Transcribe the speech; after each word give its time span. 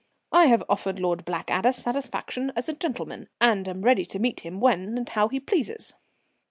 "I 0.31 0.47
have 0.47 0.63
offered 0.67 0.99
Lord 0.99 1.25
Blackadder 1.25 1.71
satisfaction 1.71 2.51
as 2.55 2.67
a 2.67 2.73
gentleman, 2.73 3.29
and 3.39 3.69
am 3.69 3.83
ready 3.83 4.03
to 4.05 4.17
meet 4.17 4.39
him 4.39 4.59
when 4.59 4.97
and 4.97 5.07
how 5.07 5.27
he 5.27 5.39
pleases." 5.39 5.93